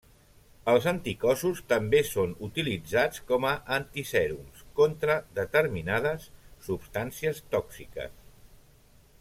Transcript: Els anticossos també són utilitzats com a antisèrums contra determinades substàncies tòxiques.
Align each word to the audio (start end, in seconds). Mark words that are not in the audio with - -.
Els 0.71 0.85
anticossos 0.91 1.59
també 1.73 1.99
són 2.11 2.33
utilitzats 2.47 3.21
com 3.33 3.45
a 3.51 3.53
antisèrums 3.77 4.65
contra 4.81 5.19
determinades 5.41 6.27
substàncies 6.71 7.47
tòxiques. 7.57 8.19